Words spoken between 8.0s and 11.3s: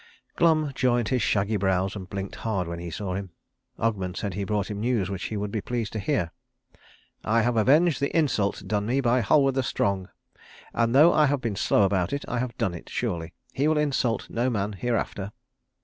insult done me by Halward the Strong, and though I